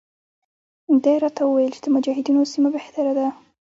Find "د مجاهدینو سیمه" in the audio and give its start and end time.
1.83-2.69